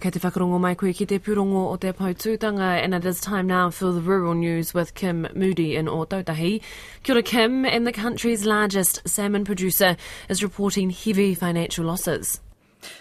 [0.00, 3.46] Kei te whakarongo mai koe ki te purongo o te pautūtanga and it is time
[3.46, 6.62] now for the rural news with Kim Moodie in Ōtautahi.
[7.02, 9.98] Kia ora Kim and the country's largest salmon producer
[10.30, 12.40] is reporting heavy financial losses.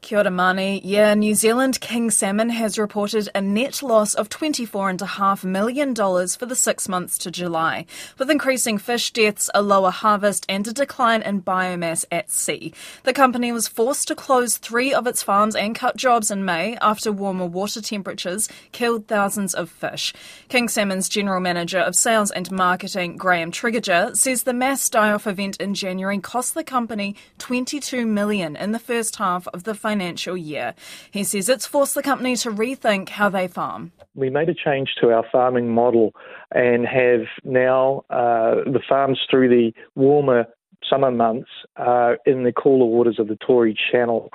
[0.00, 0.80] Kia ora Mani.
[0.84, 6.56] Yeah, New Zealand king salmon has reported a net loss of $24.5 million for the
[6.56, 7.86] six months to July,
[8.18, 12.72] with increasing fish deaths, a lower harvest, and a decline in biomass at sea.
[13.04, 16.76] The company was forced to close three of its farms and cut jobs in May
[16.80, 20.12] after warmer water temperatures killed thousands of fish.
[20.48, 25.56] King Salmon's general manager of sales and marketing, Graham Tregidga, says the mass die-off event
[25.58, 30.74] in January cost the company 22 million in the first half of the financial year.
[31.10, 33.92] He says it's forced the company to rethink how they farm.
[34.14, 36.14] We made a change to our farming model
[36.52, 40.46] and have now uh, the farms through the warmer
[40.88, 44.30] summer months uh, in the cooler waters of the Tory Channel.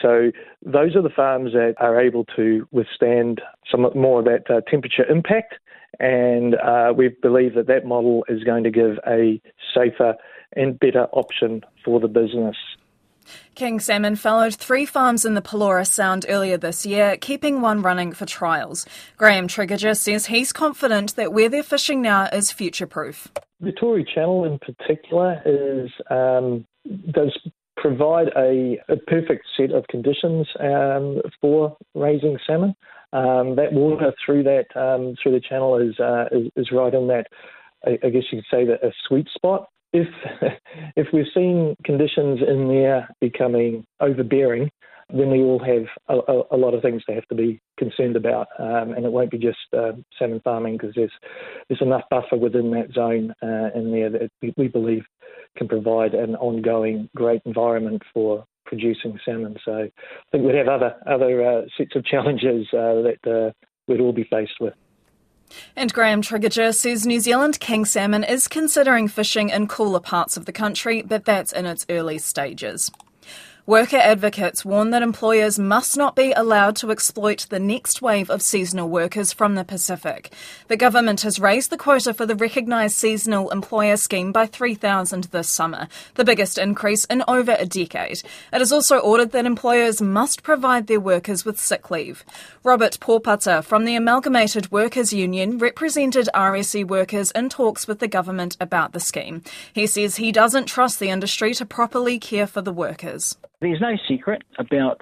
[0.00, 0.30] So
[0.64, 5.04] those are the farms that are able to withstand some more of that uh, temperature
[5.04, 5.54] impact,
[5.98, 9.40] and uh, we believe that that model is going to give a
[9.74, 10.14] safer
[10.54, 12.56] and better option for the business.
[13.54, 18.12] King Salmon followed three farms in the Pelorus Sound earlier this year, keeping one running
[18.12, 18.86] for trials.
[19.16, 23.28] Graham Tregidga says he's confident that where they're fishing now is future proof.
[23.60, 26.66] The Tory Channel in particular is um,
[27.10, 27.36] does
[27.76, 32.74] provide a, a, perfect set of conditions um, for raising salmon.
[33.12, 37.06] Um, that water through that um, through the channel is, uh, is, is right in
[37.06, 37.26] that
[37.86, 40.08] I guess you could say that a sweet spot if
[40.96, 44.70] if we've seen conditions in there becoming overbearing,
[45.10, 48.16] then we all have a, a, a lot of things to have to be concerned
[48.16, 51.12] about, um, and it won't be just uh, salmon farming because there's
[51.68, 55.04] there's enough buffer within that zone uh, in there that we, we believe
[55.56, 59.56] can provide an ongoing great environment for producing salmon.
[59.64, 59.90] So I
[60.30, 63.52] think we'd have other other uh, sets of challenges uh, that uh,
[63.86, 64.74] we'd all be faced with.
[65.76, 70.44] And Graham Tregidga says New Zealand king salmon is considering fishing in cooler parts of
[70.44, 72.90] the country, but that's in its early stages.
[73.68, 78.40] Worker advocates warn that employers must not be allowed to exploit the next wave of
[78.40, 80.32] seasonal workers from the Pacific.
[80.68, 85.50] The government has raised the quota for the recognised seasonal employer scheme by 3,000 this
[85.50, 88.22] summer, the biggest increase in over a decade.
[88.54, 92.24] It has also ordered that employers must provide their workers with sick leave.
[92.64, 98.56] Robert Pōpata from the Amalgamated Workers Union represented RSE workers in talks with the government
[98.62, 99.42] about the scheme.
[99.74, 103.36] He says he doesn't trust the industry to properly care for the workers.
[103.60, 105.00] There's no secret about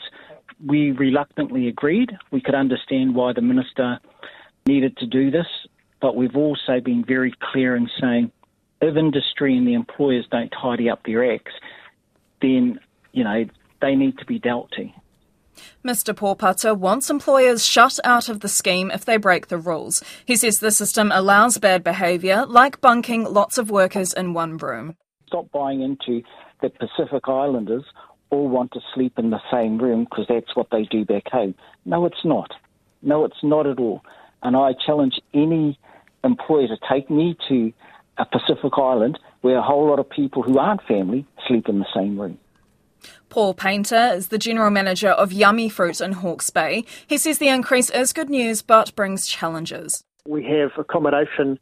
[0.64, 2.10] we reluctantly agreed.
[2.30, 3.98] We could understand why the minister
[4.66, 5.46] needed to do this,
[6.00, 8.32] but we've also been very clear in saying
[8.80, 11.52] if industry and the employers don't tidy up their acts,
[12.40, 12.78] then,
[13.12, 13.44] you know,
[13.82, 14.88] they need to be dealt to.
[15.84, 16.14] Mr.
[16.14, 20.02] Pōpata wants employers shut out of the scheme if they break the rules.
[20.24, 24.96] He says the system allows bad behaviour, like bunking lots of workers in one room.
[25.26, 26.22] Stop buying into
[26.60, 27.84] the Pacific Islanders
[28.30, 31.54] all want to sleep in the same room because that's what they do back home.
[31.84, 32.52] No, it's not.
[33.02, 34.02] No, it's not at all.
[34.42, 35.78] And I challenge any
[36.24, 37.72] employer to take me to
[38.18, 41.86] a Pacific island where a whole lot of people who aren't family sleep in the
[41.94, 42.38] same room.
[43.28, 46.84] Paul Paynter is the general manager of Yummy Fruit in Hawke's Bay.
[47.06, 50.02] He says the increase is good news but brings challenges.
[50.26, 51.58] We have accommodation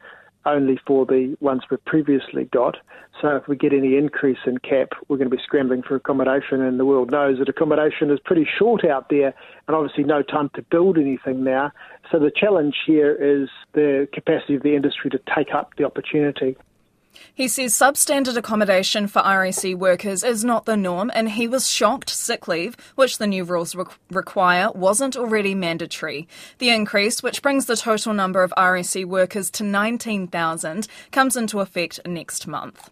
[0.46, 2.76] only for the ones we've previously got.
[3.20, 6.60] So if we get any increase in cap, we're going to be scrambling for accommodation,
[6.60, 9.32] and the world knows that accommodation is pretty short out there,
[9.66, 11.72] and obviously no time to build anything now.
[12.10, 16.56] So the challenge here is the capacity of the industry to take up the opportunity.
[17.34, 22.10] He says substandard accommodation for RSE workers is not the norm, and he was shocked
[22.10, 26.28] sick leave, which the new rules re- require, wasn't already mandatory.
[26.58, 32.00] The increase, which brings the total number of RSE workers to 19,000, comes into effect
[32.06, 32.90] next month.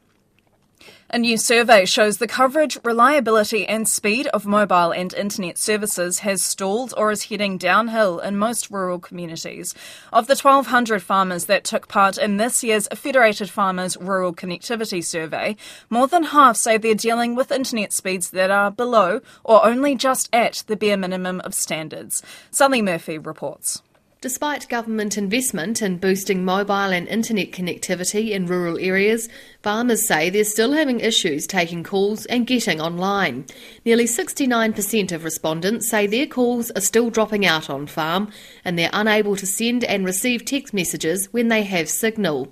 [1.15, 6.43] A new survey shows the coverage, reliability, and speed of mobile and internet services has
[6.43, 9.74] stalled or is heading downhill in most rural communities.
[10.10, 15.56] Of the 1,200 farmers that took part in this year's Federated Farmers Rural Connectivity Survey,
[15.91, 20.30] more than half say they're dealing with internet speeds that are below or only just
[20.33, 22.22] at the bare minimum of standards.
[22.51, 23.83] Sally Murphy reports.
[24.22, 29.28] Despite government investment in boosting mobile and internet connectivity in rural areas,
[29.65, 33.47] farmers say they're still having issues taking calls and getting online.
[33.84, 38.30] Nearly 69% of respondents say their calls are still dropping out on farm
[38.65, 42.47] and they're unable to send and receive text messages when they have signal.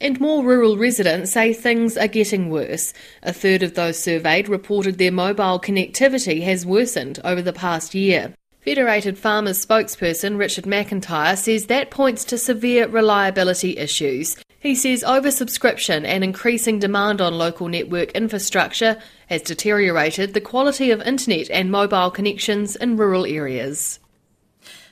[0.00, 2.94] And more rural residents say things are getting worse.
[3.24, 8.32] A third of those surveyed reported their mobile connectivity has worsened over the past year.
[8.62, 14.36] Federated Farmers spokesperson Richard McIntyre says that points to severe reliability issues.
[14.58, 18.98] He says oversubscription and increasing demand on local network infrastructure
[19.28, 23.98] has deteriorated the quality of internet and mobile connections in rural areas.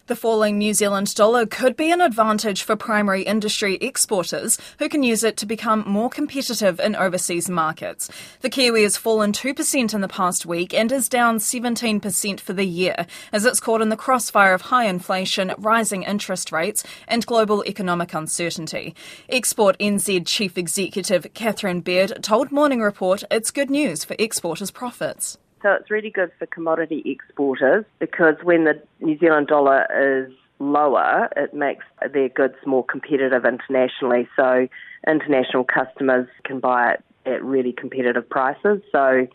[0.09, 5.03] The falling New Zealand dollar could be an advantage for primary industry exporters who can
[5.03, 8.11] use it to become more competitive in overseas markets.
[8.41, 12.65] The Kiwi has fallen 2% in the past week and is down 17% for the
[12.65, 17.63] year as it's caught in the crossfire of high inflation, rising interest rates, and global
[17.67, 18.95] economic uncertainty.
[19.29, 25.37] Export NZ Chief Executive Catherine Beard told Morning Report it's good news for exporters' profits.
[25.63, 31.29] So it's really good for commodity exporters because when the New Zealand dollar is lower,
[31.37, 34.29] it makes their goods more competitive internationally.
[34.37, 34.69] So
[35.07, 38.81] international customers can buy it at really competitive prices.
[38.93, 39.27] So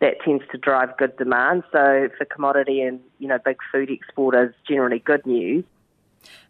[0.00, 1.62] that tends to drive good demand.
[1.72, 5.64] So for commodity and you know big food exporters, generally good news.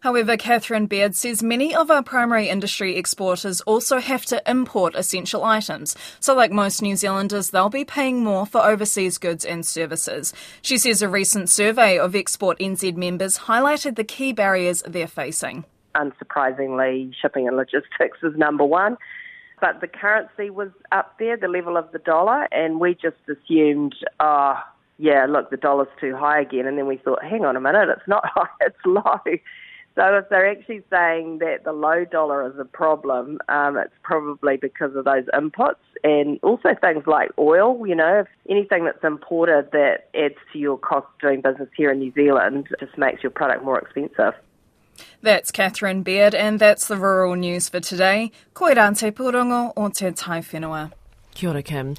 [0.01, 5.43] However, Catherine Beard says many of our primary industry exporters also have to import essential
[5.43, 5.95] items.
[6.19, 10.33] So, like most New Zealanders, they'll be paying more for overseas goods and services.
[10.61, 15.65] She says a recent survey of Export NZ members highlighted the key barriers they're facing.
[15.95, 18.97] Unsurprisingly, shipping and logistics is number one.
[19.59, 23.95] But the currency was up there, the level of the dollar, and we just assumed,
[24.19, 24.55] oh,
[24.99, 26.67] yeah, look, the dollar's too high again.
[26.67, 29.19] And then we thought, hang on a minute, it's not high, it's low.
[29.97, 34.55] So if they're actually saying that the low dollar is a problem, um, it's probably
[34.55, 37.85] because of those inputs and also things like oil.
[37.87, 41.89] You know, if anything that's imported that adds to your cost of doing business here
[41.89, 44.35] in New Zealand just makes your product more expensive.
[45.23, 48.31] That's Catherine Beard, and that's the rural news for today.
[48.53, 50.91] Koirante Purongo o te tai whenua.
[51.33, 51.95] Kia ora, Kim.